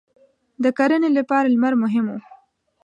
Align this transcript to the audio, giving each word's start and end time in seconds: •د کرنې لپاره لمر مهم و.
•د 0.63 0.65
کرنې 0.77 1.09
لپاره 1.17 1.51
لمر 1.53 1.73
مهم 1.83 2.05
و. 2.09 2.15